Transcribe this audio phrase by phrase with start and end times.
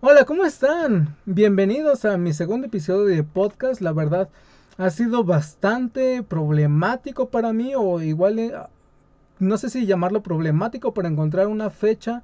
[0.00, 1.16] Hola, ¿cómo están?
[1.26, 3.80] Bienvenidos a mi segundo episodio de podcast.
[3.80, 4.28] La verdad,
[4.76, 8.52] ha sido bastante problemático para mí o igual, eh,
[9.40, 12.22] no sé si llamarlo problemático para encontrar una fecha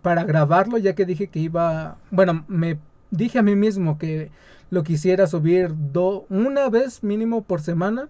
[0.00, 2.78] para grabarlo, ya que dije que iba, bueno, me
[3.10, 4.30] dije a mí mismo que
[4.70, 8.08] lo quisiera subir do, una vez mínimo por semana,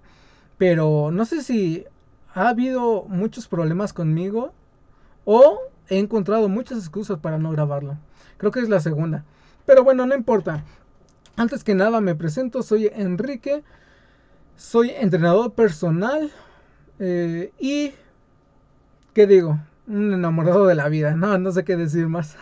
[0.56, 1.84] pero no sé si
[2.32, 4.52] ha habido muchos problemas conmigo
[5.24, 5.58] o
[5.88, 7.96] he encontrado muchas excusas para no grabarlo.
[8.37, 9.25] Creo que es la segunda.
[9.66, 10.64] Pero bueno, no importa.
[11.37, 13.65] Antes que nada me presento, soy Enrique,
[14.56, 16.30] soy entrenador personal
[17.01, 17.92] eh, y,
[19.12, 19.59] ¿qué digo?
[19.87, 21.15] Un enamorado de la vida.
[21.16, 22.37] No, no sé qué decir más.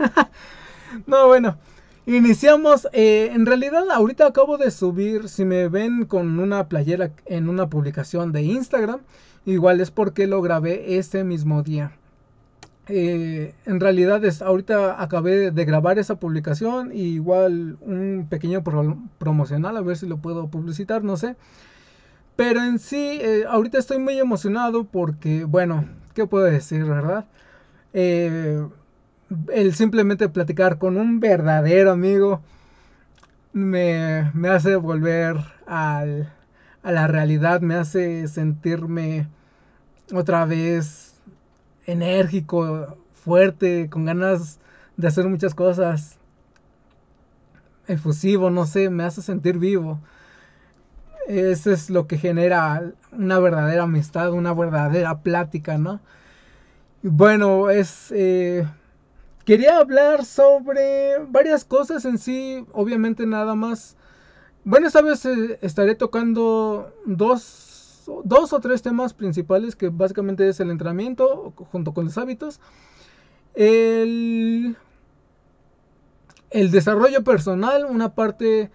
[1.06, 1.58] no, bueno.
[2.04, 7.48] Iniciamos, eh, en realidad ahorita acabo de subir, si me ven con una playera en
[7.48, 9.02] una publicación de Instagram,
[9.46, 11.92] igual es porque lo grabé ese mismo día.
[12.88, 18.64] Eh, en realidad es, ahorita acabé de grabar esa publicación y igual un pequeño
[19.18, 21.36] promocional, a ver si lo puedo publicitar, no sé.
[22.36, 27.26] Pero en sí, eh, ahorita estoy muy emocionado porque, bueno, ¿qué puedo decir, verdad?
[27.94, 28.66] Eh,
[29.52, 32.42] el simplemente platicar con un verdadero amigo
[33.52, 36.32] me, me hace volver al,
[36.82, 39.28] a la realidad, me hace sentirme
[40.12, 41.11] otra vez
[41.86, 44.60] enérgico, fuerte, con ganas
[44.96, 46.18] de hacer muchas cosas.
[47.86, 50.00] Efusivo, no sé, me hace sentir vivo.
[51.28, 56.00] Eso es lo que genera una verdadera amistad, una verdadera plática, ¿no?
[57.02, 58.12] Bueno, es...
[58.12, 58.66] Eh,
[59.44, 63.96] quería hablar sobre varias cosas en sí, obviamente nada más.
[64.64, 67.71] Bueno, esta vez eh, estaré tocando dos
[68.24, 72.60] dos o tres temas principales que básicamente es el entrenamiento junto con los hábitos,
[73.54, 74.76] el,
[76.50, 78.70] el desarrollo personal, una parte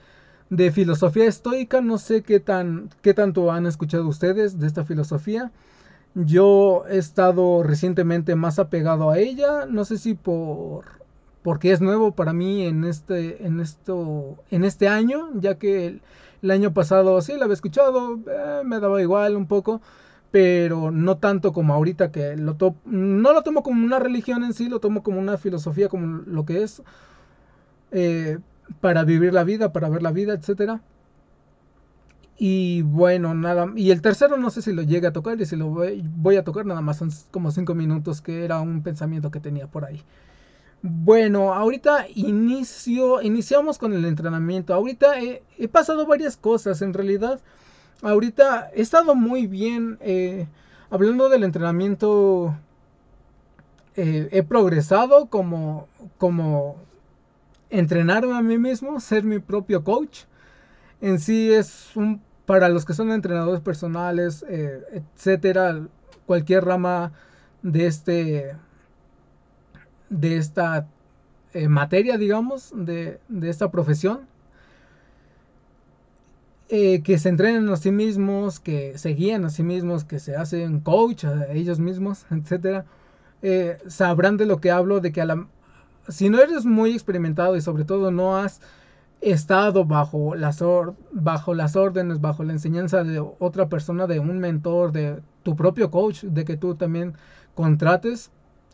[0.49, 5.51] de filosofía estoica, no sé qué, tan, qué tanto han escuchado ustedes de esta filosofía.
[6.15, 10.96] Yo he estado recientemente más apegado a ella, no sé si por
[11.47, 16.01] porque es nuevo para mí en este en esto en este año, ya que
[16.41, 19.81] el, año pasado sí la había escuchado, eh, me daba igual un poco,
[20.29, 24.67] pero no tanto como ahorita que lo no lo tomo como una religión en sí,
[24.67, 26.83] lo tomo como una filosofía, como lo que es
[27.91, 28.39] eh,
[28.81, 30.81] para vivir la vida, para ver la vida, etcétera.
[32.37, 33.71] Y bueno, nada.
[33.77, 36.43] Y el tercero no sé si lo llegue a tocar y si lo voy a
[36.43, 40.03] tocar, nada más son como cinco minutos, que era un pensamiento que tenía por ahí.
[40.81, 44.73] Bueno, ahorita inicio, iniciamos con el entrenamiento.
[44.73, 47.39] Ahorita he, pasado varias cosas, en realidad.
[48.01, 49.97] Ahorita he estado muy bien.
[50.01, 50.47] Eh,
[50.89, 52.55] hablando del entrenamiento,
[53.95, 55.87] eh, he progresado como,
[56.19, 56.75] como
[57.71, 60.25] entrenarme a mí mismo, ser mi propio coach.
[61.01, 65.87] En sí es un, para los que son entrenadores personales, eh, etcétera,
[66.27, 67.13] cualquier rama
[67.63, 68.55] de este
[70.09, 70.87] de esta
[71.53, 74.21] eh, materia, digamos, de, esta profesión.
[76.69, 80.35] Eh, que se entrenen a sí mismos, que se guíen a sí mismos, que se
[80.35, 82.83] hacen coach a ellos mismos, etc.
[83.41, 85.25] Eh, sabrán de lo que hablo, de que
[86.09, 88.59] si no eres muy experimentado y sobre todo no has
[89.21, 90.61] estado bajo las,
[91.11, 95.89] bajo las órdenes, bajo la enseñanza de otra persona, de un mentor, de tu propio
[95.89, 97.13] coach, de que tú también
[97.55, 98.29] contrates,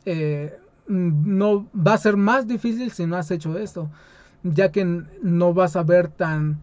[0.05, 0.47] Mm,
[0.88, 3.89] no va a ser más difícil si no has hecho esto,
[4.44, 4.85] ya que
[5.21, 6.61] no vas a ver tan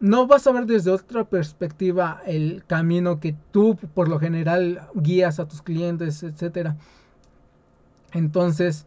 [0.00, 5.38] no vas a ver desde otra perspectiva el camino que tú por lo general guías
[5.38, 6.76] a tus clientes, etcétera.
[8.12, 8.84] Entonces,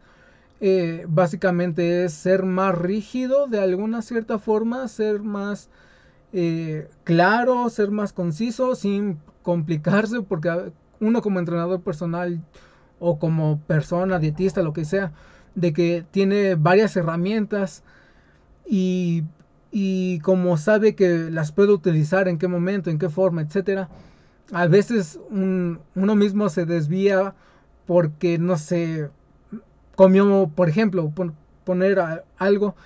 [0.60, 5.70] eh, básicamente es ser más rígido de alguna cierta forma, ser más
[6.34, 12.42] eh, claro, ser más conciso, sin complicarse, porque uno como entrenador personal
[12.98, 15.12] o como persona, dietista, lo que sea,
[15.54, 17.82] de que tiene varias herramientas
[18.66, 19.24] y,
[19.70, 23.88] y como sabe que las puede utilizar en qué momento, en qué forma, etcétera,
[24.52, 27.34] a veces uno mismo se desvía
[27.86, 29.10] porque no sé,
[29.94, 31.12] comió, por ejemplo,
[31.64, 32.02] poner
[32.38, 32.76] algo,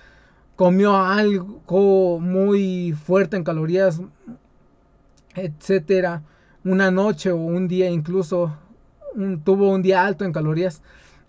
[0.56, 4.00] comió algo muy fuerte en calorías,
[5.34, 6.22] etcétera,
[6.64, 8.56] una noche o un día incluso
[9.44, 10.82] tuvo un día alto en calorías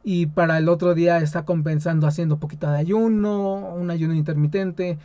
[0.03, 4.97] y para el otro día está compensando haciendo poquito de ayuno, un ayuno intermitente,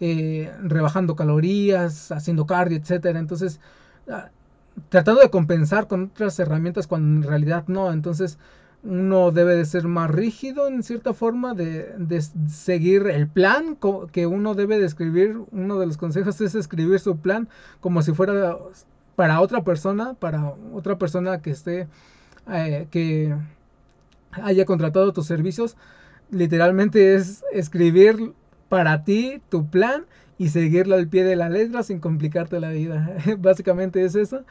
[0.00, 3.18] eh, rebajando calorías, haciendo cardio, etcétera.
[3.18, 3.60] Entonces,
[4.08, 4.30] ah,
[4.88, 7.92] tratando de compensar con otras herramientas cuando en realidad no.
[7.92, 8.38] Entonces,
[8.84, 11.94] uno debe de ser más rígido en cierta forma de,
[12.48, 13.76] seguir el plan
[14.12, 15.36] que uno debe de escribir.
[15.50, 17.48] Uno de los consejos es escribir su plan
[17.80, 18.58] como si fuera
[19.16, 21.88] para otra persona, para otra persona que esté,
[22.50, 23.34] eh, que
[24.32, 25.76] haya contratado tus servicios.
[26.30, 28.32] Literalmente es escribir
[28.68, 30.04] para ti tu plan
[30.38, 33.16] y seguirlo al pie de la letra sin complicarte la vida.
[33.38, 34.44] Básicamente es eso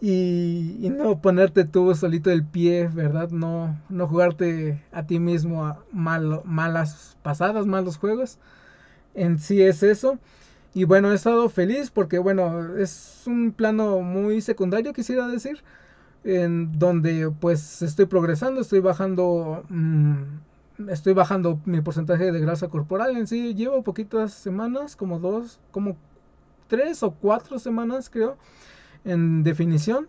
[0.00, 3.30] y, no ponerte tú solito el pie, ¿verdad?
[3.30, 8.38] No, no jugarte a ti mismo a malas pasadas, malos juegos.
[9.14, 10.18] En sí es eso.
[10.74, 15.62] Y bueno, he estado feliz porque, bueno, es un plano muy secundario, quisiera decir,
[16.24, 23.16] en donde pues estoy progresando, estoy bajando, mm, estoy bajando mi porcentaje de grasa corporal.
[23.16, 25.96] En sí llevo poquitas semanas, como dos, como
[26.68, 28.36] tres o cuatro semanas creo
[29.04, 30.08] en definición.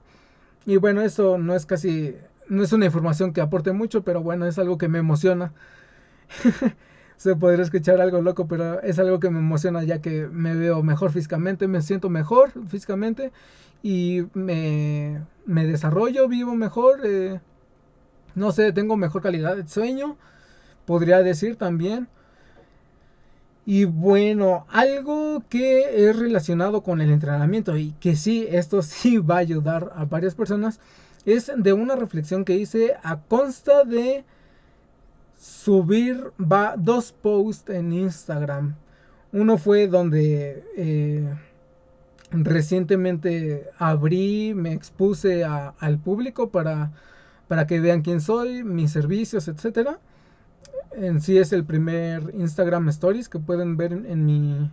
[0.66, 2.16] Y bueno, eso no es casi,
[2.48, 5.54] no es una información que aporte mucho, pero bueno, es algo que me emociona.
[7.20, 10.82] Se podría escuchar algo loco, pero es algo que me emociona ya que me veo
[10.84, 13.34] mejor físicamente, me siento mejor físicamente
[13.84, 17.42] y me, me desarrollo, vivo mejor, eh,
[18.36, 20.16] no sé, tengo mejor calidad de sueño,
[20.86, 22.08] podría decir también.
[23.66, 29.36] Y bueno, algo que es relacionado con el entrenamiento y que sí, esto sí va
[29.36, 30.80] a ayudar a varias personas,
[31.26, 34.24] es de una reflexión que hice a consta de
[35.40, 38.76] subir va, dos posts en Instagram.
[39.32, 41.34] Uno fue donde eh,
[42.32, 46.92] recientemente abrí, me expuse al público para,
[47.48, 50.00] para que vean quién soy, mis servicios, etcétera
[50.92, 54.72] en sí es el primer Instagram Stories que pueden ver en, mi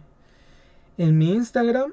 [0.98, 1.92] en mi Instagram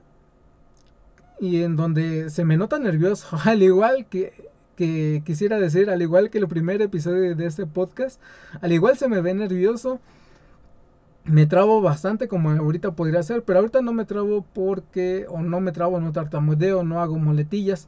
[1.40, 6.30] y en donde se me nota nervioso, al igual que, que quisiera decir, al igual
[6.30, 8.20] que el primer episodio de este podcast,
[8.62, 10.00] al igual se me ve nervioso,
[11.26, 15.62] me trabo bastante como ahorita podría ser, pero ahorita no me trabo porque, o no
[15.62, 17.88] me trabo, no tartamudeo, no hago moletillas.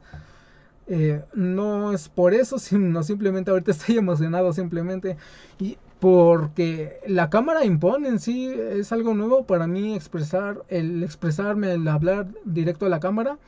[0.88, 5.16] Eh, no es por eso, sino simplemente ahorita estoy emocionado simplemente.
[5.58, 11.72] Y porque la cámara impone en sí, es algo nuevo para mí expresar, el expresarme,
[11.72, 13.38] el hablar directo a la cámara.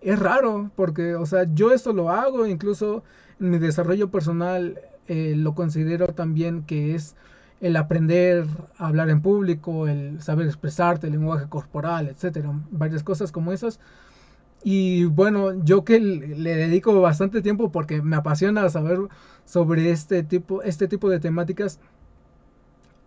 [0.00, 3.02] Es raro, porque, o sea, yo esto lo hago, incluso
[3.40, 7.16] en mi desarrollo personal eh, lo considero también que es
[7.60, 8.46] el aprender
[8.78, 13.80] a hablar en público, el saber expresarte, el lenguaje corporal, etcétera, varias cosas como esas.
[14.62, 18.98] Y bueno, yo que le dedico bastante tiempo porque me apasiona saber
[19.44, 21.78] sobre este tipo, este tipo de temáticas.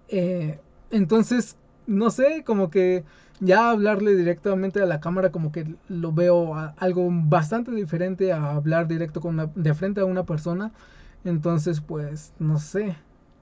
[0.07, 0.59] Eh,
[0.91, 1.57] entonces,
[1.89, 3.03] no sé, como que
[3.39, 8.87] ya hablarle directamente a la cámara como que lo veo algo bastante diferente a hablar
[8.87, 10.71] directo con de frente a una persona.
[11.25, 12.95] Entonces, pues, no sé.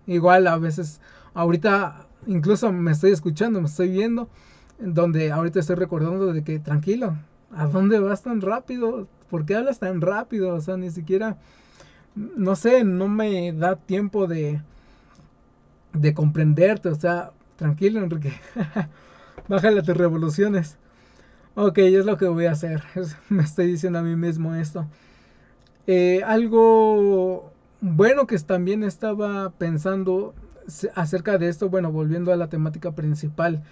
[0.08, 1.02] Igual a veces,
[1.34, 4.30] ahorita incluso me estoy escuchando, me estoy viendo,
[4.80, 7.16] donde ahorita estoy recordando de que tranquilo,
[7.56, 9.08] ¿a dónde vas tan rápido?
[9.30, 10.54] ¿Por qué hablas tan rápido?
[10.56, 11.38] O sea, ni siquiera,
[12.16, 14.62] no sé, no me da tiempo de,
[15.94, 16.90] de comprenderte.
[16.90, 18.34] O sea, tranquilo, Enrique.
[19.50, 20.78] Bájale tus revoluciones.
[21.56, 22.84] Ok, es lo que voy a hacer.
[23.30, 24.88] me estoy diciendo a mí mismo esto.
[25.88, 27.52] Eh, algo
[27.82, 30.34] bueno que también estaba pensando
[30.96, 33.64] acerca de esto, bueno, volviendo a la temática principal,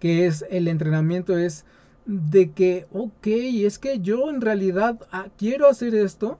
[0.00, 1.64] que es el entrenamiento, es
[2.04, 6.38] de que, ok, es que yo en realidad ah, quiero hacer esto,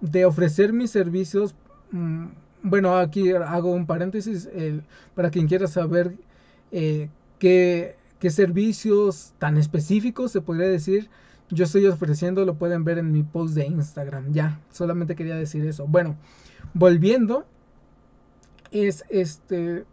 [0.00, 1.54] de ofrecer mis servicios.
[2.62, 4.48] Bueno, aquí hago un paréntesis
[5.14, 6.16] para quien quiera saber
[6.72, 11.08] eh, qué, qué, servicios tan específicos se podría decir
[11.50, 14.32] yo estoy ofreciendo, lo pueden ver en mi post de Instagram.
[14.32, 15.86] Ya, solamente quería decir eso.
[15.86, 16.16] Bueno,
[16.74, 17.46] volviendo,
[18.70, 19.84] es este,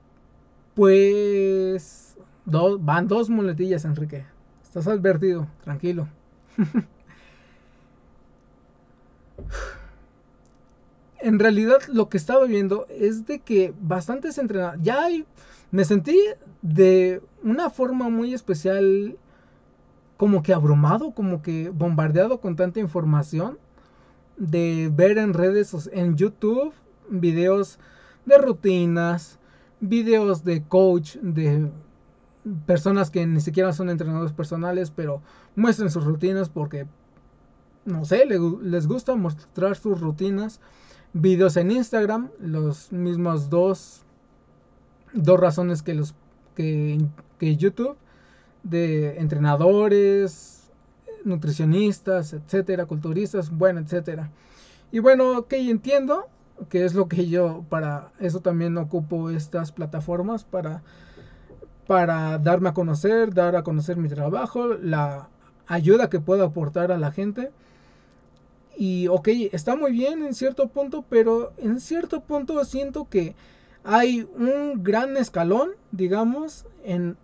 [0.74, 4.26] pues, van dos muletillas, Enrique.
[4.64, 6.10] Estás advertido, tranquilo.
[11.26, 15.08] en realidad lo que estaba viendo es de que bastantes entrenadores, ya
[15.72, 16.20] me sentí
[16.62, 19.18] de una forma muy especial
[20.18, 23.58] como que abrumado, como que bombardeado con tanta información
[24.38, 26.74] de ver en redes, en YouTube,
[27.10, 27.80] videos
[28.28, 29.40] de rutinas,
[29.80, 31.72] videos de coach, de
[32.68, 35.24] personas que ni siquiera son entrenadores personales, pero
[35.56, 36.86] muestren sus rutinas porque,
[37.84, 40.62] no sé, les gusta mostrar sus rutinas.
[41.18, 44.04] Videos en Instagram, los mismos dos,
[45.14, 46.14] dos razones que los
[46.56, 47.00] que,
[47.40, 47.96] YouTube,
[48.64, 50.70] de entrenadores,
[51.24, 54.30] nutricionistas, etcétera, culturistas, bueno, etcétera.
[54.92, 56.28] Y bueno, ok, entiendo
[56.68, 60.84] que es lo que yo para eso también ocupo estas plataformas para
[61.88, 65.30] para darme a conocer, dar a conocer mi trabajo, la
[65.66, 67.52] ayuda que puedo aportar a la gente.
[68.78, 73.36] Y ok, está muy bien en cierto punto, pero en cierto punto siento que
[73.84, 77.18] hay un gran escalón, digamos, en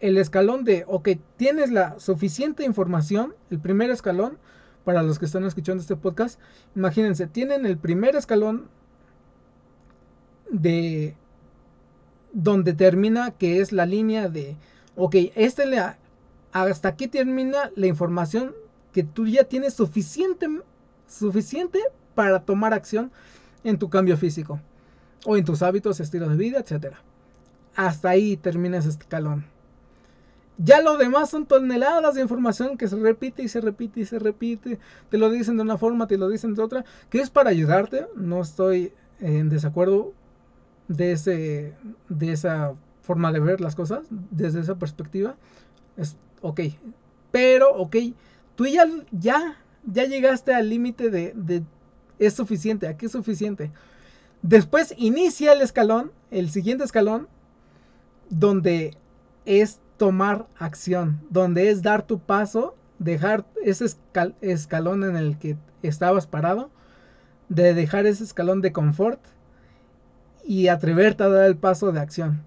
[0.00, 4.38] el escalón de, ok, tienes la suficiente información, el primer escalón,
[4.84, 6.38] para los que están escuchando este podcast,
[6.76, 8.68] imagínense, tienen el primer escalón
[10.50, 11.16] de
[12.34, 14.56] donde termina, que es la línea de,
[14.96, 15.80] ok, este le,
[16.52, 18.52] hasta aquí termina la información
[18.92, 20.48] que tú ya tienes suficiente,
[21.14, 21.80] suficiente
[22.14, 23.10] para tomar acción
[23.62, 24.60] en tu cambio físico
[25.24, 26.94] o en tus hábitos, estilo de vida, etc.
[27.76, 29.46] Hasta ahí termina ese escalón.
[30.56, 34.18] Ya lo demás son toneladas de información que se repite y se repite y se
[34.18, 34.78] repite.
[35.10, 38.06] Te lo dicen de una forma, te lo dicen de otra, que es para ayudarte.
[38.14, 40.12] No estoy en desacuerdo
[40.86, 41.74] de, ese,
[42.08, 45.34] de esa forma de ver las cosas, desde esa perspectiva.
[45.96, 46.60] Es ok.
[47.32, 47.96] Pero, ok,
[48.54, 49.56] tú ya,
[49.86, 51.62] ya llegaste al límite de,
[52.18, 53.70] es suficiente, aquí es suficiente.
[54.42, 57.28] Después inicia el escalón, el siguiente escalón,
[58.30, 58.96] donde
[59.44, 63.86] es tomar acción, donde es dar tu paso, dejar ese
[64.40, 66.70] escalón en el que estabas parado,
[67.48, 69.20] de dejar ese escalón de confort
[70.44, 72.42] y atreverte a dar el paso de acción.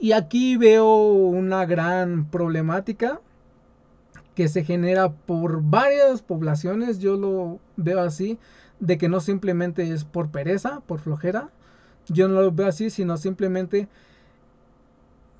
[0.00, 3.20] Y aquí veo una gran problemática
[4.38, 8.38] que se genera por varias poblaciones, yo lo veo así,
[8.78, 11.50] de que no simplemente es por pereza, por flojera,
[12.06, 13.88] yo no lo veo así, sino simplemente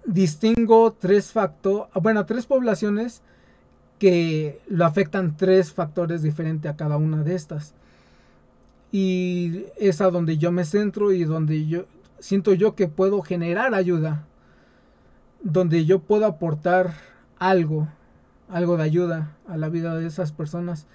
[0.04, 3.22] distingo tres factores, bueno, tres poblaciones
[4.00, 7.74] que lo afectan tres factores diferentes a cada una de estas.
[8.90, 11.84] Y es a donde yo me centro y donde yo
[12.18, 14.26] siento yo que puedo generar ayuda.
[15.40, 16.94] Donde yo puedo aportar
[17.38, 17.86] algo,
[18.48, 20.86] algo de ayuda a la vida de esas personas.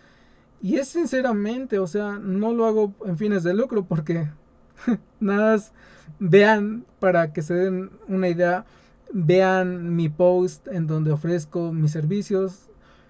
[0.62, 4.30] Y es sinceramente, o sea, no lo hago en fines de lucro porque
[5.20, 5.60] nada
[6.20, 8.66] vean para que se den una idea
[9.14, 12.70] vean mi post en donde ofrezco mis servicios.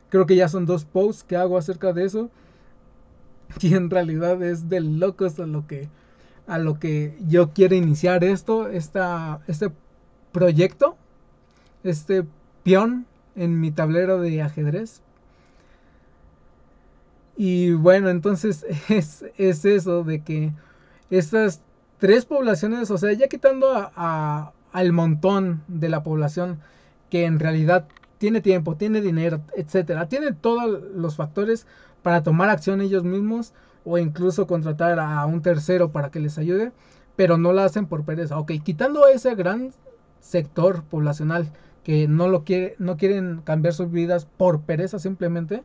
[0.10, 2.30] Creo que ya son dos posts que hago acerca de eso.
[3.62, 5.90] Y en realidad es de locos a lo que
[6.48, 9.72] a lo que yo quiero iniciar esto, esta, este
[10.32, 10.98] proyecto,
[11.84, 12.26] este
[12.64, 15.02] peón en mi tablero de ajedrez.
[17.36, 20.52] Y bueno, entonces es, es eso de que
[21.10, 21.62] estas
[22.00, 26.60] tres poblaciones, o sea, ya quitando a al montón de la población
[27.10, 27.88] que en realidad
[28.18, 31.68] tiene tiempo, tiene dinero, etcétera, tiene todos los factores
[32.02, 33.54] para tomar acción ellos mismos
[33.86, 36.72] o incluso contratar a un tercero para que les ayude,
[37.16, 38.40] pero no lo hacen por pereza.
[38.40, 39.72] Ok, quitando ese gran
[40.20, 41.52] sector poblacional
[41.84, 45.64] que no lo quiere, no quieren cambiar sus vidas por pereza simplemente,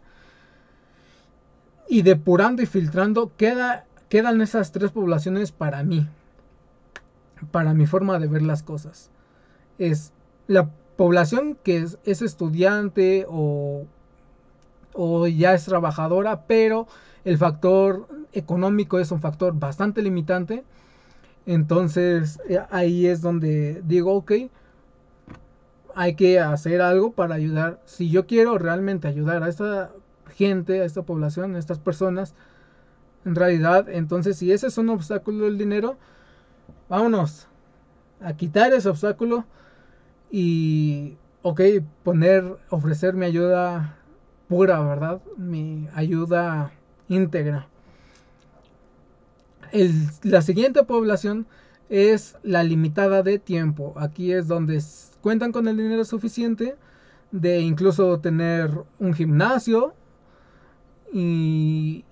[1.88, 6.06] y depurando y filtrando, queda, quedan esas tres poblaciones para mí
[7.50, 9.10] para mi forma de ver las cosas.
[9.78, 10.12] Es
[10.46, 13.87] la población que es, estudiante o,
[14.94, 16.87] o ya es trabajadora, pero
[17.25, 20.64] el factor económico es un factor bastante limitante.
[21.46, 24.32] Entonces eh, ahí es donde digo, ok,
[25.99, 27.81] hay que hacer algo para ayudar.
[27.85, 29.90] Si yo quiero realmente ayudar a esta
[30.37, 32.37] gente, a esta población, a estas personas,
[33.25, 35.97] en realidad, entonces si ese es un obstáculo del dinero,
[36.88, 37.49] vámonos
[38.21, 39.45] a quitar ese obstáculo
[40.31, 41.62] y, ok,
[42.05, 43.97] poner, ofrecer mi ayuda
[44.49, 45.21] pura, ¿verdad?
[45.37, 46.71] Mi ayuda
[47.09, 47.67] íntegra.
[50.23, 51.49] la siguiente población
[51.88, 53.95] es la limitada de tiempo.
[53.97, 54.81] Aquí es donde
[55.22, 56.76] cuentan con el dinero suficiente
[57.30, 59.94] de incluso tener un gimnasio
[61.12, 62.04] y,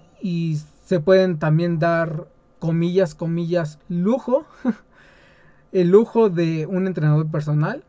[0.84, 2.28] se pueden también dar
[2.60, 4.46] comillas, comillas, lujo.
[5.72, 7.82] el lujo de un entrenador personal.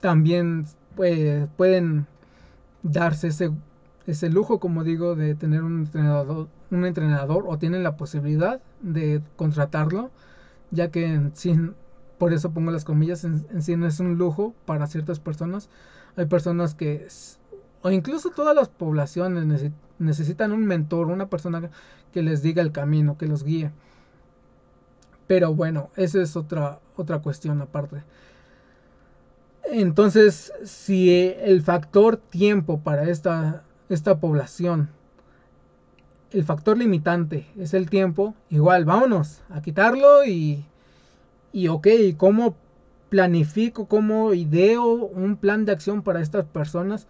[0.00, 0.64] También
[0.96, 2.06] pueden
[2.82, 3.50] darse ese,
[4.06, 9.22] ese lujo, como digo, de tener un entrenador, un entrenador o tienen la posibilidad de
[9.36, 10.10] contratarlo,
[10.70, 11.74] ya que sin
[12.22, 15.68] por eso pongo las comillas, en, sí no es un lujo para ciertas personas.
[16.14, 17.08] Hay personas que,
[17.82, 21.68] o incluso todas las poblaciones necesitan un mentor, una persona
[22.12, 23.72] que les diga el camino, que los guíe.
[25.26, 28.04] Pero bueno, esa es otra, otra cuestión aparte.
[29.64, 34.90] Entonces, si el factor tiempo para esta, esta población
[36.30, 40.64] el factor limitante es el tiempo, igual vámonos a quitarlo y,
[41.52, 42.56] y ok, ¿cómo
[43.08, 47.06] planifico, cómo ideo un plan de acción para estas personas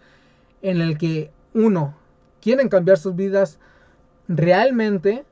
[0.61, 1.95] en el que uno,
[2.41, 3.59] quieren cambiar sus vidas
[4.27, 5.23] realmente,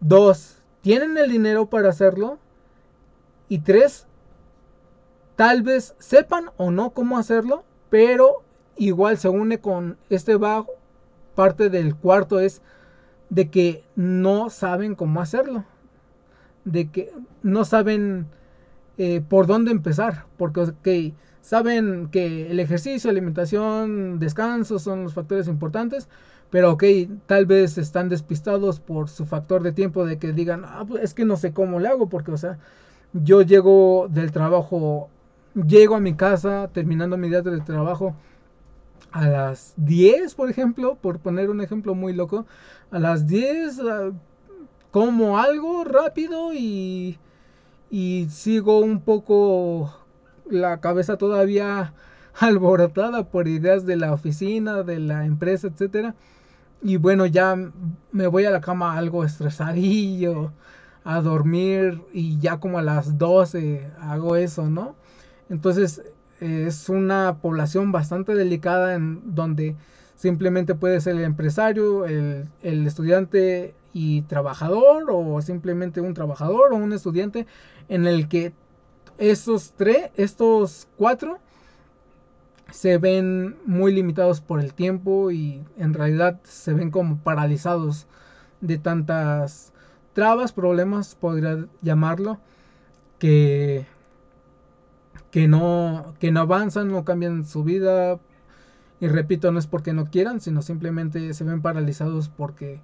[0.00, 2.38] dos, tienen el dinero para hacerlo
[3.48, 4.06] y tres,
[5.36, 8.42] tal vez sepan o no cómo hacerlo, pero
[8.76, 10.72] igual se une con este bajo.
[11.34, 12.60] Parte del cuarto es
[13.28, 15.64] de que no saben cómo hacerlo.
[16.64, 17.10] De que
[17.42, 18.26] no saben
[18.98, 20.26] eh, por dónde empezar.
[20.36, 26.08] Porque saben que el ejercicio, alimentación, descanso son los factores importantes.
[26.50, 26.84] Pero ok,
[27.26, 31.14] tal vez están despistados por su factor de tiempo de que digan, ah, pues es
[31.14, 32.08] que no sé cómo le hago.
[32.08, 32.58] Porque, o sea,
[33.12, 35.08] yo llego del trabajo,
[35.54, 38.14] llego a mi casa terminando mi día de trabajo
[39.12, 42.46] a las 10, por ejemplo, por poner un ejemplo muy loco,
[42.90, 44.10] a las 10 ah,
[44.90, 47.18] como algo rápido y,
[47.90, 49.94] y sigo un poco
[50.48, 51.94] la cabeza todavía
[52.38, 56.14] alborotada por ideas de la oficina, de la empresa, etcétera.
[56.82, 57.56] Y bueno, ya
[58.12, 60.52] me voy a la cama algo estresadillo,
[61.04, 64.94] a dormir y ya como a las 12 hago eso, ¿no?
[65.50, 66.02] Entonces
[66.40, 69.76] es una población bastante delicada en donde
[70.20, 76.92] simplemente puede ser el empresario, el, estudiante y trabajador o simplemente un trabajador o un
[76.92, 77.46] estudiante
[77.88, 78.52] en el que
[79.16, 81.38] estos tres, estos cuatro
[82.70, 88.06] se ven muy limitados por el tiempo y en realidad se ven como paralizados
[88.60, 89.72] de tantas
[90.12, 92.38] trabas, problemas, podría llamarlo,
[93.18, 93.86] que
[95.30, 98.18] que no, que no avanzan, no cambian su vida.
[99.00, 102.80] Y repito, no es porque no quieran, sino simplemente se ven paralizados porque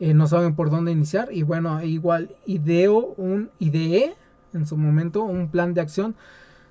[0.00, 1.28] eh, no saben por dónde iniciar.
[1.32, 4.14] Y bueno, igual ideo un ideé
[4.52, 6.14] en su momento un plan de acción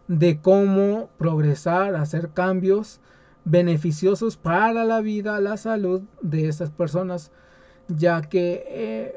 [0.08, 3.00] de cómo progresar, hacer cambios
[3.46, 7.32] beneficiosos para la vida, la salud de estas personas,
[7.88, 9.16] ya que eh,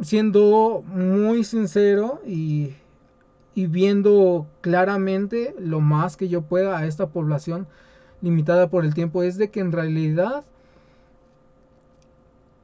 [0.00, 2.74] siendo muy sincero y
[3.56, 7.66] y viendo claramente lo más que yo pueda a esta población
[8.22, 10.44] limitada por el tiempo es de que en realidad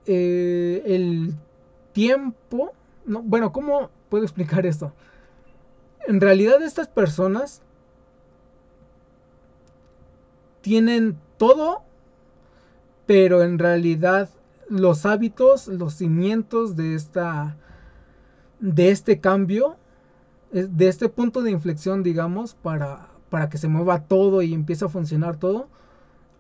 [0.07, 1.35] eh, el
[1.93, 2.73] tiempo,
[3.05, 4.93] no, bueno, ¿cómo puedo explicar esto?
[6.07, 7.63] En realidad estas personas
[10.61, 11.83] tienen todo,
[13.07, 14.31] pero en realidad
[14.69, 17.57] los hábitos, los cimientos de esta
[18.61, 19.77] de este cambio
[20.53, 24.91] de este punto de inflexión, digamos, para, para que se mueva todo y empiece a
[24.91, 25.67] funcionar todo,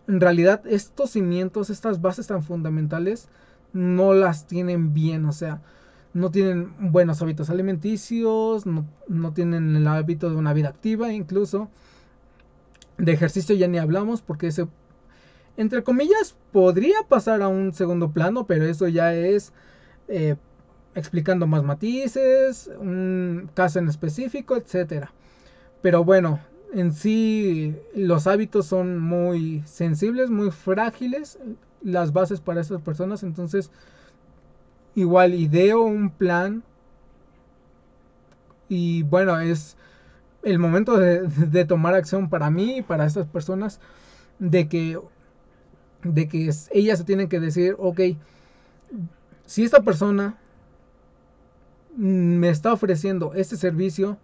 [0.09, 3.31] en realidad estos cimientos, estas bases tan fundamentales,
[3.73, 5.63] no las tienen bien, o sea,
[6.13, 11.71] no tienen buenos hábitos alimenticios, no, no tienen el hábito de una vida activa, incluso
[12.99, 14.69] de ejercicio ya ni hablamos, porque ese,
[15.57, 19.55] entre comillas, podría pasar a un segundo plano, pero eso ya es
[20.09, 20.37] eh,
[20.95, 25.11] explicando más matices, un caso en específico, etcétera.
[25.81, 26.39] Pero bueno,
[26.73, 31.39] en sí los hábitos son muy sensibles, muy frágiles,
[31.83, 33.71] las bases para esas personas, entonces
[34.95, 36.63] igual ideo un plan
[38.69, 39.77] y bueno, es
[40.43, 43.81] el momento de, de, tomar acción para mí y para estas personas
[44.39, 44.99] de que
[46.03, 48.01] de que ellas se tienen que decir, ok,
[49.47, 50.37] si esta persona
[51.97, 54.19] me está ofreciendo este servicio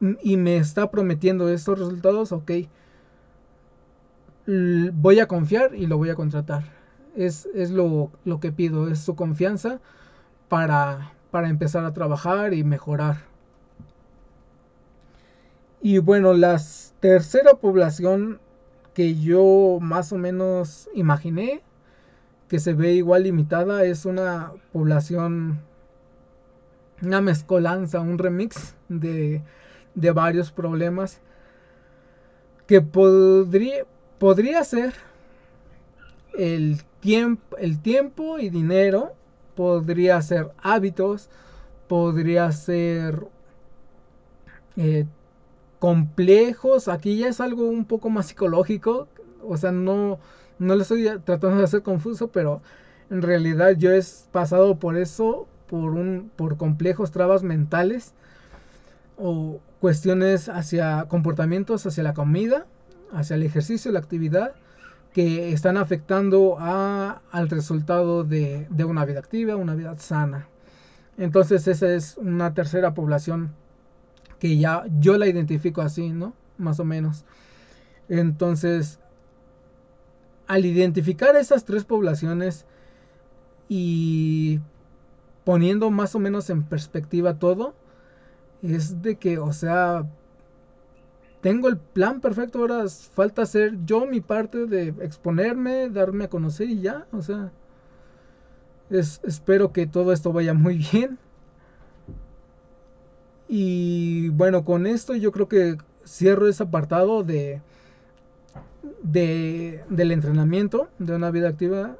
[0.00, 2.52] y me está prometiendo estos resultados, ok,
[4.92, 6.64] voy a confiar y lo voy a contratar.
[7.16, 9.80] Es, lo, lo, que pido, es su confianza
[10.48, 13.16] para, para empezar a trabajar y mejorar.
[15.80, 16.60] Y bueno, la
[17.00, 18.40] tercera población
[18.92, 21.62] que yo más o menos imaginé
[22.48, 25.60] que se ve igual limitada es una población
[27.02, 29.42] una mezcolanza, un remix de,
[29.96, 31.20] de varios problemas
[32.68, 33.84] que podría,
[34.18, 34.94] podría ser
[36.38, 39.14] el tiempo, el tiempo y dinero,
[39.54, 41.30] podría ser hábitos,
[41.88, 43.26] podría ser
[44.76, 45.06] eh,
[45.78, 49.08] complejos, aquí ya es algo un poco más psicológico,
[49.42, 50.18] o sea, no,
[50.58, 52.62] no lo estoy tratando de hacer confuso, pero
[53.10, 54.00] en realidad yo he
[54.32, 58.14] pasado por eso por, un, por complejos trabas mentales
[59.16, 62.66] o cuestiones hacia comportamientos hacia la comida,
[63.12, 64.52] hacia el ejercicio, la actividad,
[65.12, 70.48] que están afectando a, al resultado de, de una vida activa, una vida sana.
[71.16, 73.54] Entonces esa es una tercera población
[74.38, 76.34] que ya yo la identifico así, ¿no?
[76.58, 77.24] Más o menos.
[78.08, 79.00] Entonces,
[80.46, 82.66] al identificar esas tres poblaciones
[83.68, 84.60] y
[85.44, 87.74] poniendo más o menos en perspectiva todo,
[88.74, 90.06] es de que, o sea,
[91.40, 96.68] tengo el plan perfecto, ahora falta hacer yo mi parte de exponerme, darme a conocer
[96.68, 97.52] y ya, o sea,
[98.90, 101.18] espero que todo esto vaya muy bien.
[103.48, 107.60] Y bueno, con esto yo creo que cierro ese apartado de,
[109.02, 111.96] de del entrenamiento de una vida activa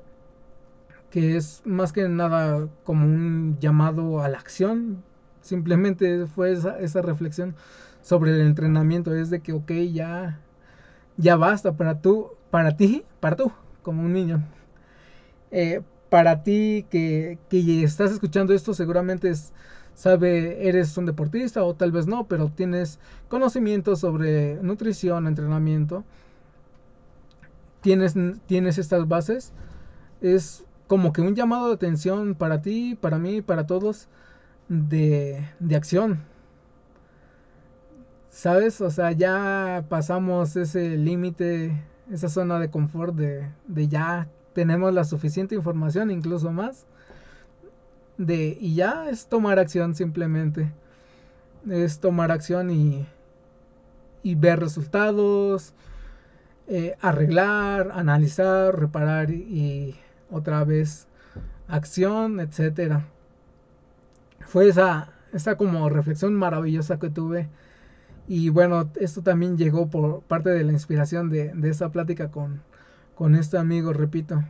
[1.11, 5.03] que es más que nada como un llamado a la acción.
[5.47, 7.55] Simplemente fue esa, esa reflexión
[8.03, 9.15] sobre el entrenamiento.
[9.15, 10.41] Es de que, ok, ya,
[11.17, 14.43] ya basta para tú, para ti, para tú, como un niño.
[15.53, 19.53] Eh, para ti que, que estás escuchando esto, seguramente es,
[19.95, 26.05] sabe, eres un deportista o tal vez no, pero tienes conocimiento sobre nutrición, entrenamiento.
[27.83, 28.15] Tienes,
[28.47, 29.53] tienes estas bases.
[30.21, 34.09] Es como que un llamado de atención para ti, para mí, para todos
[34.69, 36.23] de, de acción.
[38.31, 38.81] ¿Sabes?
[38.81, 45.05] O sea, ya pasamos ese límite, esa zona de confort de, de ya tenemos la
[45.05, 46.87] suficiente información, incluso más.
[48.19, 50.73] De, y ya es tomar acción simplemente.
[51.69, 53.07] Es tomar acción y,
[54.23, 55.75] y ver resultados,
[56.69, 59.97] eh, arreglar, analizar, reparar y
[60.31, 61.09] otra vez
[61.69, 63.07] acción, etcétera.
[64.47, 67.49] Fue esa, esa como reflexión maravillosa que tuve.
[68.29, 72.63] Y bueno, esto también llegó por parte de la inspiración de, de esa plática con,
[73.15, 74.43] con este amigo, repito.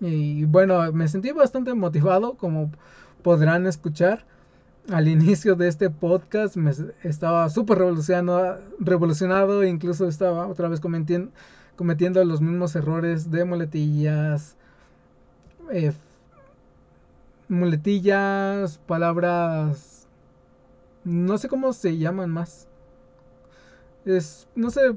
[0.00, 2.70] Y bueno, me sentí bastante motivado, como
[3.22, 4.26] podrán escuchar.
[4.92, 11.32] Al inicio de este podcast me estaba súper revolucionado, revolucionado, incluso estaba otra vez cometiendo,
[11.76, 14.56] cometiendo los mismos errores de muletillas,
[15.72, 15.92] eh,
[17.48, 20.06] muletillas, palabras,
[21.04, 22.68] no sé cómo se llaman más.
[24.04, 24.94] Es, no sé,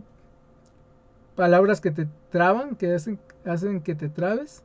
[1.36, 4.64] palabras que te traban, que hacen, hacen que te trabes.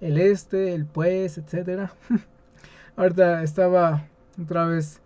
[0.00, 1.92] El este, el pues, etcétera.
[2.96, 4.06] ahorita estaba
[4.42, 5.00] otra vez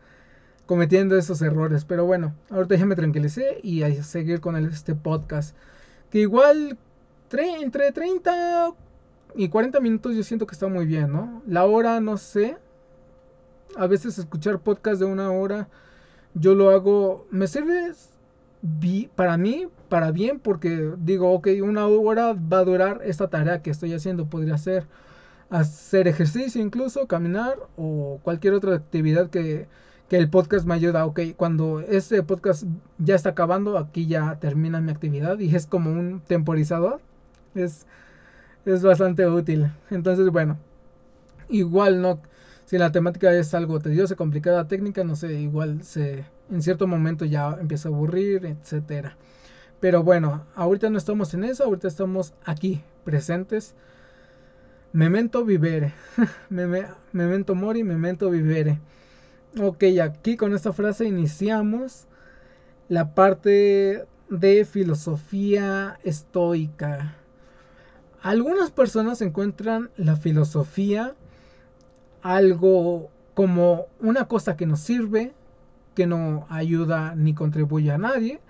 [0.67, 5.57] cometiendo esos errores, pero bueno, ahorita ya me tranquilicé y a seguir con este podcast.
[6.11, 6.79] Que igual
[7.33, 8.75] entre 30
[9.37, 11.43] y 40 minutos yo siento que está muy bien, ¿no?
[11.47, 12.57] La hora no sé.
[13.77, 15.69] A veces escuchar podcast de una hora
[16.35, 17.93] yo lo hago, me sirve
[19.15, 23.71] para mí, para bien, porque digo, ok, una hora va a durar esta tarea que
[23.71, 24.87] estoy haciendo, podría ser
[25.51, 29.69] hacer ejercicio incluso, caminar o cualquier otra actividad que,
[30.09, 31.07] que el podcast me ayuda.
[31.07, 32.65] Ok, cuando este podcast
[32.99, 37.01] ya está acabando, aquí ya termina mi actividad y es como un temporizador.
[37.55, 37.87] Es,
[38.65, 39.71] es bastante útil.
[39.91, 40.59] Entonces, bueno,
[41.49, 42.21] igual no,
[42.65, 47.25] si la temática es algo tediosa, complicada, técnica, no sé, igual se, en cierto momento
[47.25, 49.17] ya empieza a aburrir, etcétera.
[49.81, 53.75] Pero bueno, ahorita no estamos en eso, ahorita estamos aquí, presentes.
[54.93, 55.93] Memento vivere.
[57.13, 58.79] memento mori, memento vivere.
[59.61, 62.07] Ok, aquí con esta frase iniciamos
[62.89, 67.17] la parte de filosofía estoica.
[68.25, 71.15] Algunas personas encuentran la filosofía
[72.23, 75.35] algo como una cosa que nos sirve,
[75.95, 78.41] que no ayuda ni contribuye a nadie,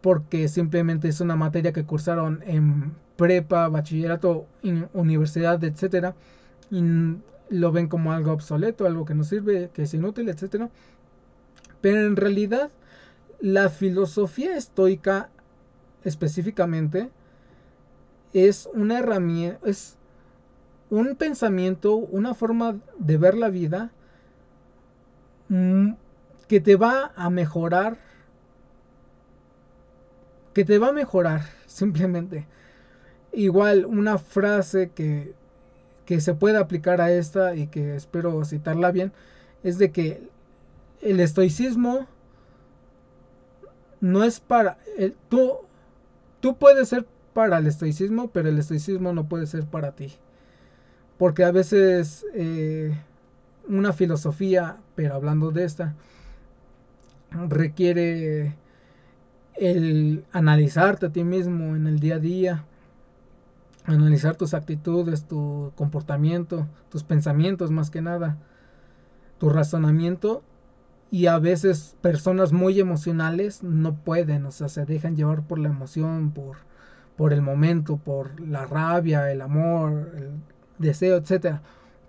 [0.00, 4.48] porque simplemente es una materia que cursaron en prepa, bachillerato,
[4.92, 6.16] universidad, etcétera,
[6.68, 6.82] y
[7.50, 10.68] lo ven como algo obsoleto, algo que no sirve, que es inútil, etcétera.
[11.80, 12.72] Pero en realidad,
[13.38, 15.30] la filosofía estoica
[16.02, 17.12] específicamente
[18.32, 19.96] es una herramienta, es
[20.90, 23.90] un pensamiento, una forma de ver la vida
[25.48, 25.92] mm,
[26.46, 27.98] que te va a mejorar,
[30.54, 32.46] que te va a mejorar simplemente.
[33.32, 35.34] Igual una frase que,
[36.06, 39.12] que se puede aplicar a esta y que espero citarla bien,
[39.62, 40.22] es de que
[41.02, 42.06] el estoicismo
[44.00, 44.78] no es para...
[45.28, 45.58] Tú,
[46.40, 47.06] tú puedes ser
[47.38, 50.12] para el estoicismo, pero el estoicismo no puede ser para ti.
[51.18, 52.98] Porque a veces eh,
[53.68, 55.94] una filosofía, pero hablando de esta,
[57.48, 58.56] requiere
[59.54, 62.64] el analizarte a ti mismo en el día a día,
[63.84, 68.36] analizar tus actitudes, tu comportamiento, tus pensamientos más que nada,
[69.38, 70.42] tu razonamiento
[71.12, 75.68] y a veces personas muy emocionales no pueden, o sea, se dejan llevar por la
[75.68, 76.66] emoción, por,
[77.18, 80.30] por el momento, por la rabia, el amor, el
[80.78, 81.62] deseo, etcétera,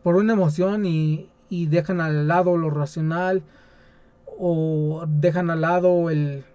[0.04, 3.42] por una emoción y, y dejan al lado lo racional
[4.38, 6.46] o dejan al lado el,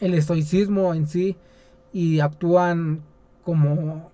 [0.00, 1.36] el estoicismo en sí
[1.92, 3.02] y actúan
[3.44, 4.10] como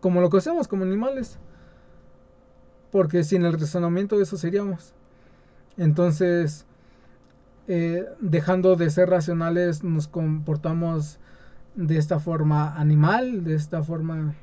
[0.00, 1.38] como lo que hacemos como animales.
[2.90, 4.94] Porque sin el razonamiento eso seríamos.
[5.76, 6.64] Entonces
[7.68, 11.18] eh, dejando de ser racionales nos comportamos
[11.76, 14.34] de esta forma animal de esta forma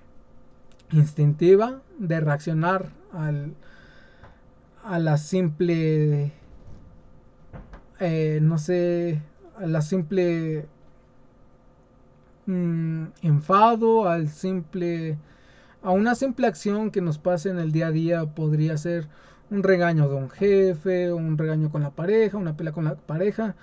[0.91, 3.53] instintiva de reaccionar al,
[4.83, 6.31] a la simple
[7.99, 9.21] eh, no sé
[9.57, 10.65] a la simple
[12.45, 15.17] mm, enfado, al simple,
[15.81, 19.07] a una simple acción que nos pase en el día a día podría ser
[19.49, 23.55] un regaño de un jefe, un regaño con la pareja, una pelea con la pareja,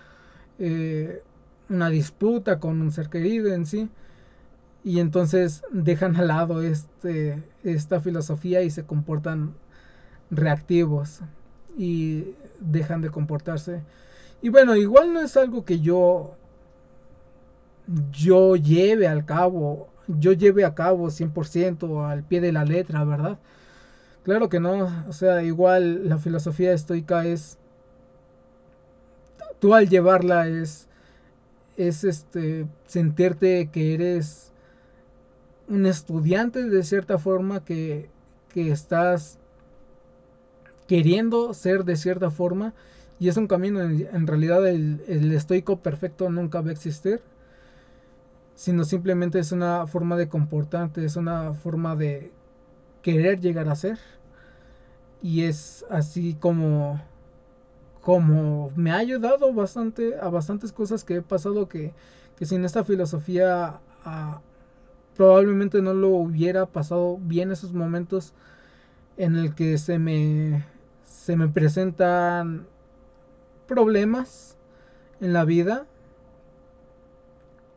[0.59, 1.23] eh,
[1.71, 3.89] una disputa con un ser querido en sí.
[4.85, 9.55] Y entonces dejan al lado este, esta filosofía y se comportan
[10.31, 11.21] reactivos
[11.77, 13.83] y dejan de comportarse
[14.43, 16.37] y bueno, igual no es algo que yo
[18.13, 23.39] yo lleve al cabo, yo lleve a cabo 100% al pie de la letra, ¿verdad?
[24.25, 27.59] Claro que no, o sea, igual la filosofía estoica es
[29.59, 30.89] tú al llevarla es
[31.77, 34.53] es este sentirte que eres
[35.69, 38.11] un estudiante de cierta forma que,
[38.49, 39.39] que estás
[40.87, 42.75] queriendo ser de cierta forma
[43.21, 47.21] y es un camino, en, realidad el, estoico perfecto nunca va a existir,
[48.55, 52.33] sino simplemente es una forma de comportarte, es una forma de
[53.03, 53.99] querer llegar a ser.
[55.23, 56.99] Y es así como,
[58.01, 61.93] como me ha ayudado bastante a bastantes cosas que he pasado que,
[62.37, 64.41] que sin esta filosofía ah,
[65.17, 68.33] probablemente no lo hubiera pasado bien esos momentos
[69.17, 70.65] en el que se me
[71.05, 72.67] se me presentan
[73.67, 74.57] problemas
[75.21, 75.87] en la vida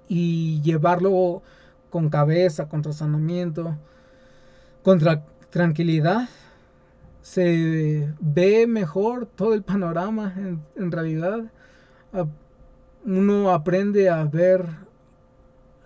[0.07, 1.41] y llevarlo
[1.89, 3.77] con cabeza, con razonamiento,
[4.81, 4.99] con
[5.49, 6.29] tranquilidad,
[7.23, 10.35] se ve mejor todo el panorama
[10.75, 11.45] en, realidad.
[13.05, 14.67] Uno aprende a ver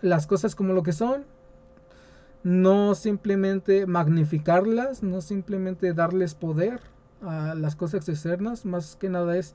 [0.01, 1.25] las cosas como lo que son,
[2.43, 6.81] no simplemente magnificarlas, no simplemente darles poder
[7.21, 9.53] a las cosas externas, más que nada es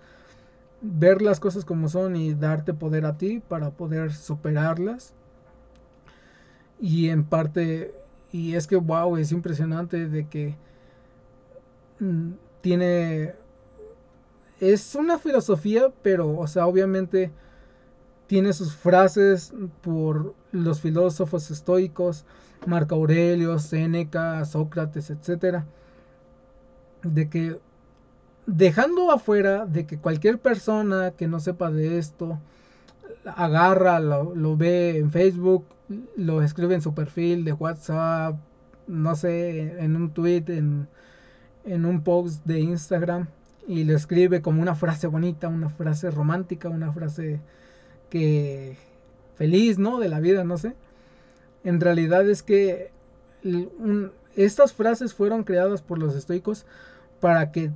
[0.83, 5.15] ver las cosas como son y darte poder a ti para poder superarlas.
[6.81, 7.93] Y en parte,
[8.31, 10.57] y es que wow, es impresionante de que
[12.61, 13.35] tiene,
[14.61, 17.31] es una filosofía, pero, o sea, obviamente
[18.27, 22.25] tiene sus frases por los filósofos estoicos,
[22.67, 25.67] Marco Aurelio, Séneca, Sócrates, etcétera,
[27.03, 27.61] de que
[28.47, 32.39] dejando afuera de que cualquier persona que no sepa de esto
[33.25, 35.65] agarra, lo, ve en Facebook,
[36.17, 38.37] lo escribe en su perfil de WhatsApp,
[38.87, 40.89] no sé, en un tweet, en,
[41.65, 43.29] en un post de Instagram
[43.67, 47.41] y lo escribe como una frase bonita, una frase romántica, una frase
[48.11, 48.77] que
[49.37, 49.99] feliz, ¿no?
[49.99, 50.75] De la vida, no sé.
[51.65, 52.91] En realidad es que
[54.37, 56.67] estas frases fueron creadas por los estoicos
[57.21, 57.71] para que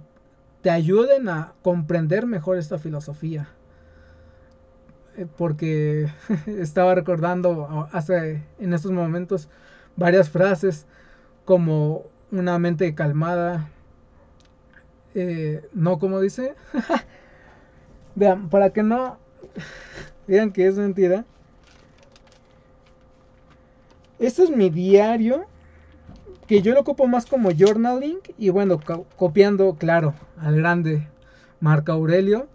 [0.62, 3.48] te ayuden a comprender mejor esta filosofía.
[5.16, 6.08] Eh, porque
[6.46, 9.48] estaba recordando hace en estos momentos
[9.96, 10.86] varias frases
[11.44, 13.70] como una mente calmada.
[15.18, 16.54] Eh, no como dice.
[18.14, 19.18] Vean, para que no
[20.26, 21.24] vean que es mentira.
[24.18, 25.46] Este es mi diario
[26.46, 28.78] que yo lo ocupo más como journaling y bueno,
[29.16, 31.08] copiando, claro, al grande
[31.60, 32.46] Marco Aurelio.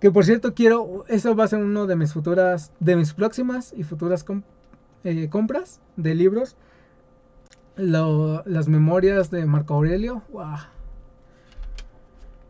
[0.00, 3.72] Que por cierto quiero, eso va a ser uno de mis futuras, de mis próximas
[3.76, 4.24] y futuras
[5.04, 6.56] eh, compras de libros.
[7.76, 10.22] las memorias de Marco Aurelio.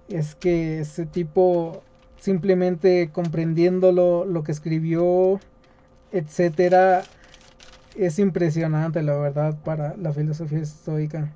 [0.09, 1.83] Es que ese tipo,
[2.19, 5.41] simplemente comprendiéndolo, lo que escribió,
[6.13, 7.05] etcétera,
[7.97, 11.33] es impresionante, la verdad, para la filosofía estoica.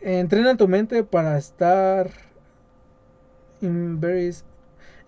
[0.00, 2.10] entrena tu mente para estar
[3.60, 4.00] in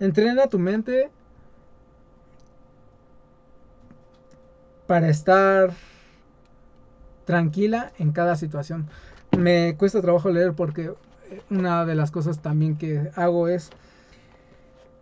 [0.01, 1.11] Entrena tu mente
[4.87, 5.73] para estar
[7.25, 8.87] tranquila en cada situación.
[9.37, 10.93] Me cuesta trabajo leer porque
[11.51, 13.71] una de las cosas también que hago es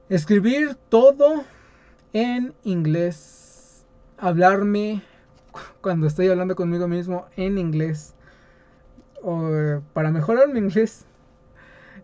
[0.08, 1.44] escribir todo
[2.12, 3.84] en inglés,
[4.18, 5.02] hablarme
[5.80, 8.14] cuando estoy hablando conmigo mismo en inglés,
[9.22, 11.06] o para mejorar mi inglés.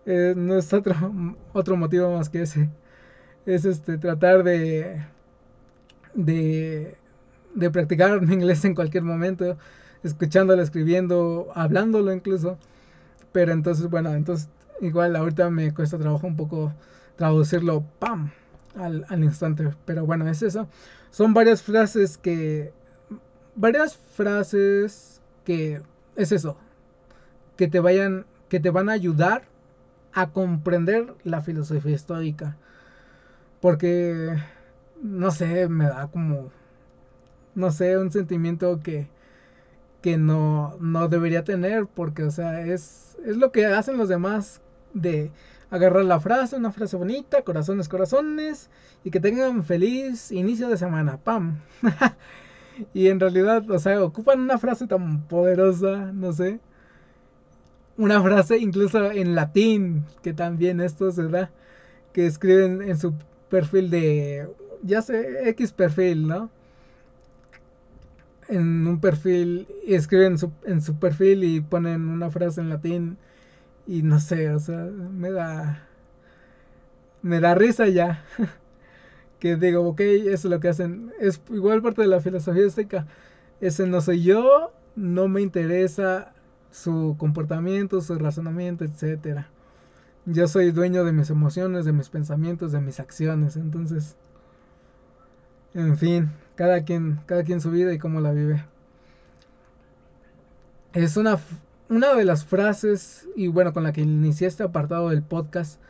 [0.06, 0.94] Eh, no es otro,
[1.52, 2.70] otro motivo más que ese.
[3.44, 5.04] Es este tratar de,
[6.14, 6.96] de,
[7.54, 9.58] de practicar mi inglés en cualquier momento,
[10.02, 12.58] escuchándolo, escribiendo, hablándolo incluso.
[13.38, 14.48] Pero entonces, bueno, entonces
[14.80, 16.74] igual ahorita me cuesta trabajo un poco
[17.14, 18.32] traducirlo, ¡pam!
[18.74, 19.72] Al, al instante.
[19.84, 20.66] Pero bueno, es eso.
[21.12, 22.72] Son varias frases que...
[23.54, 25.80] Varias frases que...
[26.16, 26.56] Es eso.
[27.56, 28.26] Que te vayan...
[28.48, 29.44] Que te van a ayudar
[30.12, 32.56] a comprender la filosofía estoica.
[33.60, 34.36] Porque...
[35.00, 36.50] No sé, me da como...
[37.54, 39.06] No sé, un sentimiento que
[40.00, 44.60] que no, no debería tener, porque, o sea, es, es lo que hacen los demás
[44.94, 45.30] de
[45.70, 48.70] agarrar la frase, una frase bonita, corazones, corazones,
[49.04, 51.60] y que tengan feliz inicio de semana, pam.
[52.94, 56.60] y en realidad, o sea, ocupan una frase tan poderosa, no sé.
[57.96, 61.50] Una frase incluso en latín, que también esto se da,
[62.12, 63.14] que escriben en su
[63.50, 64.48] perfil de,
[64.82, 66.50] ya sé, X perfil, ¿no?
[68.48, 73.18] En un perfil escriben su, en su perfil y ponen una frase en latín
[73.86, 75.88] y no sé, o sea, me da
[77.22, 78.24] me da risa ya.
[79.38, 81.12] que digo, ok, eso es lo que hacen.
[81.20, 83.06] Es igual parte de la filosofía estoica.
[83.60, 86.32] Ese no soy yo, no me interesa
[86.70, 89.48] su comportamiento, su razonamiento, etcétera.
[90.26, 93.56] Yo soy dueño de mis emociones, de mis pensamientos, de mis acciones.
[93.56, 94.16] Entonces,
[95.74, 98.64] en fin, cada quien, cada quien su vida y cómo la vive.
[100.92, 101.38] Es una,
[101.88, 105.80] una de las frases, y bueno, con la que inicié este apartado del podcast,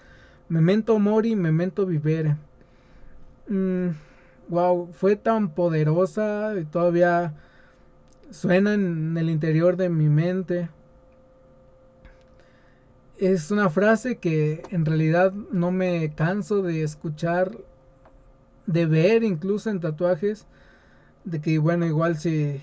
[0.51, 2.37] Memento Mori, Memento Vivere.
[3.49, 7.33] wow, mm, fue tan poderosa y todavía
[8.31, 10.69] suena en el interior de mi mente.
[13.17, 17.57] Es una frase que en realidad no me canso de escuchar,
[18.67, 20.47] de ver incluso en tatuajes
[21.25, 22.63] de que bueno, igual si...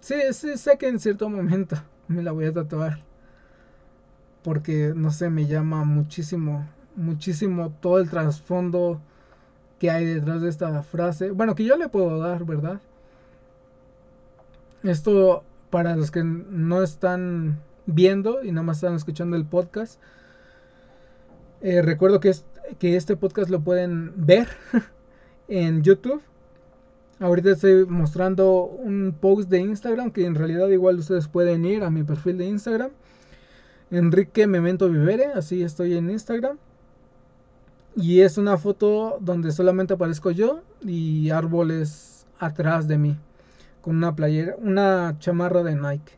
[0.00, 1.76] Sí, sí, sé que en cierto momento
[2.08, 3.00] me la voy a tatuar.
[4.42, 9.00] Porque, no sé, me llama muchísimo, muchísimo todo el trasfondo
[9.78, 11.30] que hay detrás de esta frase.
[11.30, 12.80] Bueno, que yo le puedo dar, ¿verdad?
[14.82, 20.00] Esto, para los que no están viendo y nada más están escuchando el podcast,
[21.60, 22.34] eh, recuerdo que,
[22.78, 24.48] que este podcast lo pueden ver
[25.48, 26.22] en YouTube
[27.20, 31.90] Ahorita estoy mostrando un post de Instagram que en realidad igual ustedes pueden ir a
[31.90, 32.92] mi perfil de Instagram.
[33.90, 36.56] Enrique Memento Vivere, así estoy en Instagram.
[37.94, 43.18] Y es una foto donde solamente aparezco yo y árboles atrás de mí.
[43.82, 46.14] Con una playera, una chamarra de Nike.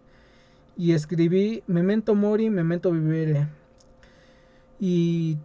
[0.77, 3.49] Y escribí Memento Mori, Memento Vivere.
[4.79, 5.37] Y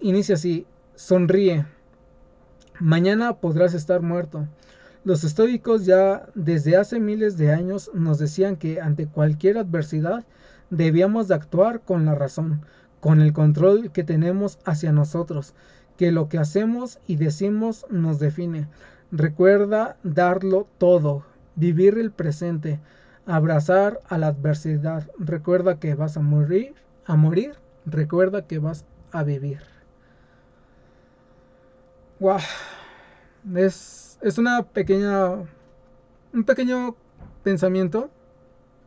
[0.00, 1.64] inicia así, sonríe.
[2.80, 4.46] Mañana podrás estar muerto.
[5.04, 10.24] Los estoicos ya desde hace miles de años nos decían que ante cualquier adversidad
[10.70, 12.62] debíamos de actuar con la razón,
[13.00, 15.54] con el control que tenemos hacia nosotros,
[15.96, 18.68] que lo que hacemos y decimos nos define.
[19.10, 22.80] Recuerda darlo todo, vivir el presente,
[23.24, 25.08] abrazar a la adversidad.
[25.18, 27.54] Recuerda que vas a morir, a morir,
[27.86, 29.60] recuerda que vas a vivir.
[32.20, 32.38] Wow.
[33.54, 35.30] Es es una pequeña,
[36.32, 36.96] un pequeño
[37.42, 38.10] pensamiento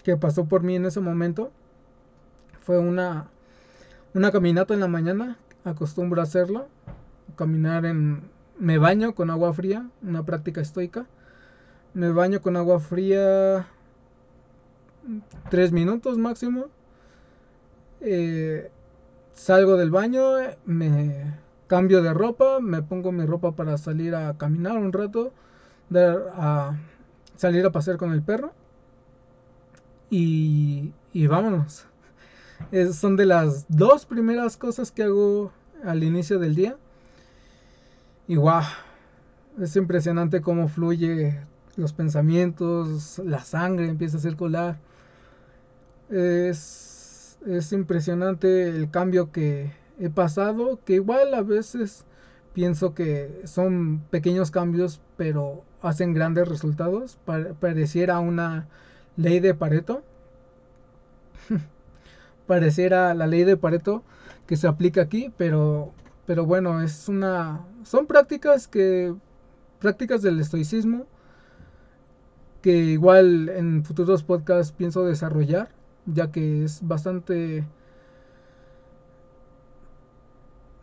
[0.04, 1.52] que pasó por mí en ese momento.
[2.62, 3.30] Fue una,
[4.14, 6.68] una caminata en la mañana, acostumbro a hacerlo,
[7.36, 11.06] caminar en, me baño con agua fría, una práctica estoica.
[11.94, 13.68] Me baño con agua fría
[15.50, 16.66] tres minutos máximo.
[18.02, 18.72] Eh,
[19.34, 20.22] salgo del baño,
[20.66, 21.36] me
[21.72, 25.32] cambio de ropa, me pongo mi ropa para salir a caminar un rato,
[26.36, 26.76] a
[27.38, 28.52] salir a pasear con el perro
[30.10, 31.86] y, y vámonos.
[32.92, 35.54] son de las dos primeras cosas que hago
[35.86, 36.76] al inicio del día.
[38.28, 38.64] Y wow,
[39.62, 41.40] es impresionante cómo fluye
[41.78, 44.78] los pensamientos, la sangre empieza a circular.
[46.10, 52.06] Es, es impresionante el cambio que, he pasado, que igual a veces
[52.54, 57.18] pienso que son pequeños cambios, pero hacen grandes resultados.
[57.60, 58.68] pareciera una
[59.18, 60.04] ley de Pareto.
[62.48, 64.04] pareciera la ley de Pareto
[64.48, 65.94] que se aplica aquí, pero,
[66.26, 69.16] pero bueno, es una, son prácticas que,
[69.80, 71.06] prácticas del estoicismo
[72.62, 75.70] que igual en futuros podcasts pienso desarrollar,
[76.06, 77.66] ya que es bastante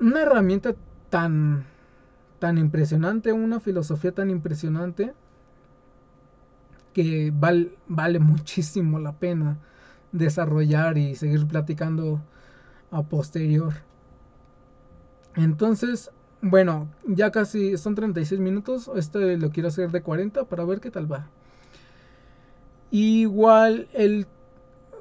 [0.00, 0.74] una herramienta
[1.10, 1.64] tan
[2.38, 5.12] tan impresionante, una filosofía tan impresionante
[6.92, 9.58] que vale muchísimo la pena
[10.12, 12.20] desarrollar y seguir platicando
[12.90, 13.74] a posterior.
[15.36, 18.90] Entonces, bueno, ya casi son 36 minutos.
[18.96, 21.28] Este lo quiero hacer de 40 para ver qué tal va.
[22.90, 24.26] Igual el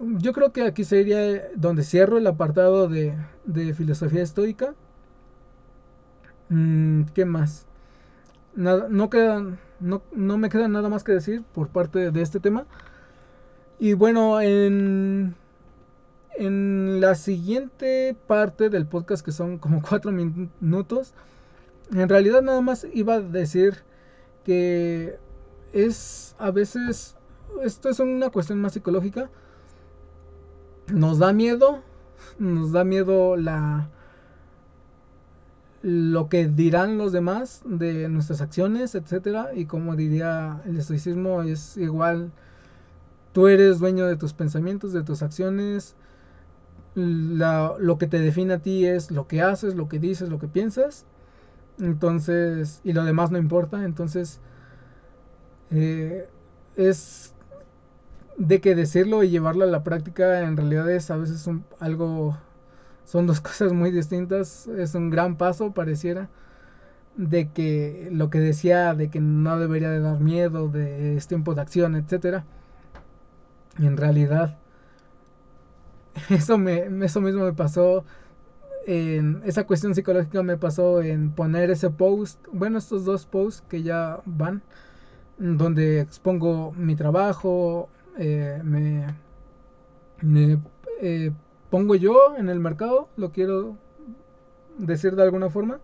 [0.02, 4.76] yo creo que aquí sería donde cierro el apartado de, de filosofía estoica.
[6.50, 7.66] Mm, ¿Qué más?
[8.56, 12.39] Nada, no, quedan, no, no me queda nada más que decir por parte de este
[12.39, 12.66] tema.
[13.80, 15.36] Y bueno, en,
[16.38, 21.14] en la siguiente parte del podcast, que son como cuatro minutos,
[21.93, 23.84] en realidad nada más iba a decir
[24.43, 25.18] que
[25.74, 27.16] es a veces,
[27.64, 29.30] esto es una cuestión más psicológica,
[30.88, 31.82] nos da miedo,
[32.39, 33.89] nos da miedo la,
[35.88, 41.77] lo que dirán los demás de nuestras acciones, etcétera, y como diría el estoicismo es
[41.77, 42.33] igual.
[43.31, 45.95] Tú eres dueño de tus pensamientos, de tus acciones,
[46.95, 50.49] lo que te define a ti es lo que haces, lo que dices, lo que
[50.49, 51.05] piensas,
[51.79, 54.41] entonces, y lo demás no importa, entonces
[55.71, 56.27] eh,
[56.75, 57.33] es
[58.38, 62.38] de que decirlo y llevarlo a la práctica en realidad es a veces algo
[63.08, 64.68] son dos cosas muy distintas.
[64.70, 66.30] Es un gran paso, pareciera,
[67.18, 71.55] de que lo que decía de que no debería de dar miedo, de es tiempo
[71.55, 72.45] de acción, etcétera.
[73.80, 74.58] En realidad,
[76.30, 78.05] eso, me, eso mismo me pasó
[78.88, 83.84] en esa cuestión psicológica me pasó en poner ese post, bueno, estos dos posts que
[83.84, 84.64] ya van,
[85.38, 87.89] donde expongo mi trabajo,
[88.20, 89.08] eh, me,
[90.22, 90.60] me
[91.01, 91.32] eh,
[91.70, 93.78] pongo yo en el mercado, lo quiero
[94.78, 95.80] decir de alguna forma.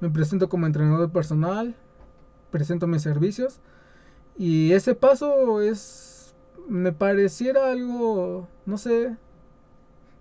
[0.00, 1.76] Me presento como entrenador personal,
[2.50, 3.60] presento mis servicios
[4.36, 6.34] y ese paso es,
[6.68, 9.16] me pareciera algo, no sé,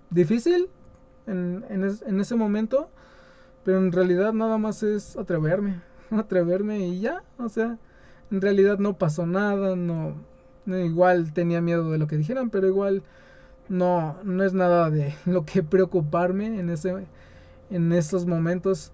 [0.10, 0.70] difícil
[1.26, 2.90] en, en ese momento,
[3.64, 7.78] pero en realidad nada más es atreverme, atreverme y ya, o sea,
[8.32, 10.16] en realidad no pasó nada, no,
[10.66, 13.04] igual tenía miedo de lo que dijeran, pero igual
[13.72, 17.08] no, no es nada de lo que preocuparme en, ese,
[17.70, 18.92] en estos momentos,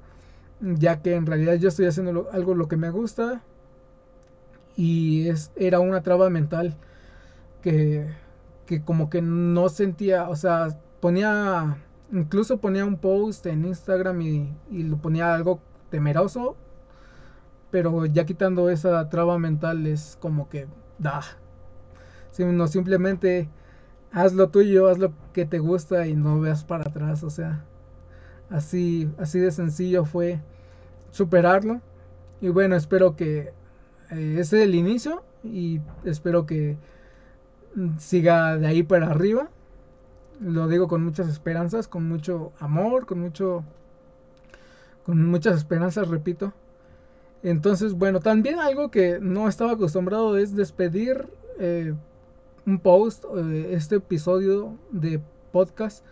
[0.62, 3.42] ya que en realidad yo estoy haciendo algo lo que me gusta
[4.76, 6.78] y es, era una traba mental
[7.64, 8.08] que,
[8.68, 11.78] que como que no sentía, o sea, ponía,
[12.12, 15.60] incluso ponía un post en Instagram y, y lo ponía algo
[15.90, 16.56] temeroso,
[17.72, 20.68] pero ya quitando esa traba mental es como que,
[21.00, 21.22] da,
[22.38, 23.50] no simplemente
[24.12, 27.64] haz lo tuyo, haz lo que te gusta y no veas para atrás, o sea,
[28.50, 30.40] así, así de sencillo fue
[31.12, 31.82] superarlo.
[32.42, 33.54] Y bueno, espero que
[34.12, 36.78] eh, ese es el inicio y espero que
[37.98, 39.50] siga de ahí para arriba.
[40.40, 43.64] Lo digo con muchas esperanzas, con mucho amor, con mucho
[45.04, 46.54] con muchas esperanzas, repito.
[47.44, 51.28] Entonces, bueno, también algo que no estaba acostumbrado es despedir
[51.60, 51.94] eh,
[52.68, 56.06] un post, eh, este episodio de podcast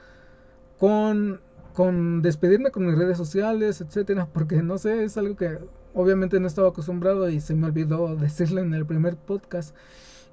[0.80, 1.41] con,
[1.74, 5.60] con despedirme con mis redes sociales, etcétera, porque no sé, es algo que
[5.93, 9.76] obviamente no estaba acostumbrado y se me olvidó decirle en el primer podcast.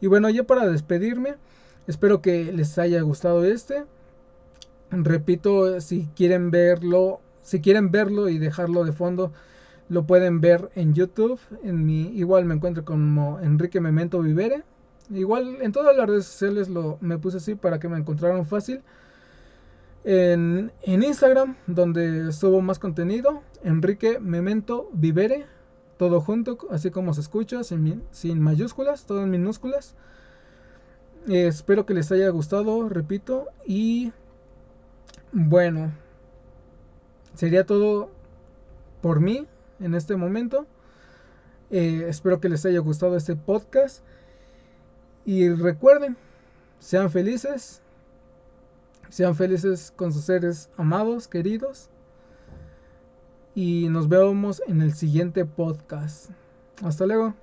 [0.01, 1.35] Y bueno, ya para despedirme,
[1.89, 3.85] espero que les haya gustado este.
[4.91, 9.33] Repito, si quieren verlo, si quieren verlo y dejarlo de fondo,
[9.89, 11.41] lo pueden ver en YouTube.
[11.64, 14.64] En mi, igual me encuentro como Enrique Memento Vivere.
[15.12, 18.82] Igual en todas las redes sociales lo, me puse así para que me encontraran fácil.
[20.04, 25.46] En, Instagram, donde subo más contenido, Enrique Memento Vivere,
[25.96, 29.94] todo junto, así como se escucha, sin, sin mayúsculas, todo en minúsculas.
[31.28, 34.12] Eh, espero que les haya gustado, repito, y
[35.30, 35.92] bueno,
[37.34, 38.10] sería todo
[39.02, 39.46] por mí
[39.78, 40.66] en este momento.
[41.70, 44.04] Eh, espero que les haya gustado este podcast.
[45.25, 46.16] Y recuerden,
[46.81, 47.83] sean felices,
[49.12, 51.91] Sean felices con sus seres amados, queridos.
[53.55, 56.31] Y nos vemos en el siguiente podcast.
[56.83, 57.35] Hasta luego.